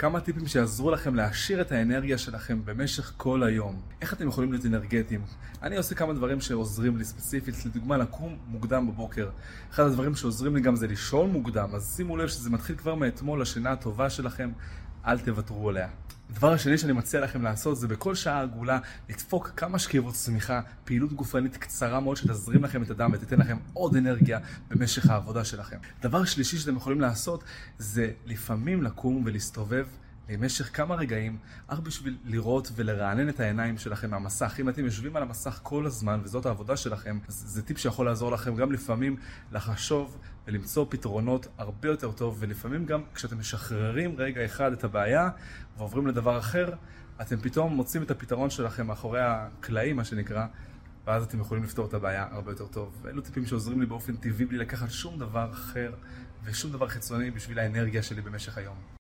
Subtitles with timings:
[0.00, 3.80] כמה טיפים שיעזרו לכם להעשיר את האנרגיה שלכם במשך כל היום.
[4.00, 5.20] איך אתם יכולים להיות אנרגטיים?
[5.62, 9.28] אני עושה כמה דברים שעוזרים לי ספציפית, לדוגמה לקום מוקדם בבוקר.
[9.70, 13.42] אחד הדברים שעוזרים לי גם זה לישון מוקדם, אז שימו לב שזה מתחיל כבר מאתמול,
[13.42, 14.50] השינה הטובה שלכם,
[15.06, 15.88] אל תוותרו עליה.
[16.30, 18.78] הדבר השני שאני מציע לכם לעשות זה בכל שעה עגולה
[19.08, 23.96] לדפוק כמה שכיבות צמיחה, פעילות גופנית קצרה מאוד שתזרים לכם את הדם ותיתן לכם עוד
[23.96, 24.38] אנרגיה
[24.70, 25.76] במשך העבודה שלכם.
[26.02, 27.44] דבר שלישי שאתם יכולים לעשות
[27.78, 29.86] זה לפעמים לקום ולהסתובב
[30.30, 31.38] למשך כמה רגעים,
[31.68, 34.56] רק בשביל לראות ולרענן את העיניים שלכם מהמסך.
[34.60, 38.32] אם אתם יושבים על המסך כל הזמן וזאת העבודה שלכם, אז זה טיפ שיכול לעזור
[38.32, 39.16] לכם גם לפעמים
[39.52, 45.28] לחשוב ולמצוא פתרונות הרבה יותר טוב, ולפעמים גם כשאתם משחררים רגע אחד את הבעיה
[45.78, 46.74] ועוברים לדבר אחר,
[47.20, 50.46] אתם פתאום מוצאים את הפתרון שלכם מאחורי הקלעים, מה שנקרא,
[51.06, 53.06] ואז אתם יכולים לפתור את הבעיה הרבה יותר טוב.
[53.08, 55.92] אלו טיפים שעוזרים לי באופן טבעי בלי לקחת שום דבר אחר
[56.44, 58.99] ושום דבר חיצוני בשביל האנרגיה שלי במשך היום.